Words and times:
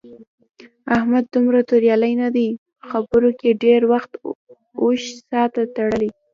احمد 0.95 1.25
دومره 1.33 1.59
توریالی 1.69 2.13
نه 2.21 2.29
دی. 2.35 2.49
په 2.79 2.83
خبرو 2.91 3.29
کې 3.39 3.59
ډېری 3.61 3.87
وخت 3.93 4.11
اوښ 4.81 5.01
شاته 5.29 5.63
تړي. 5.75 6.09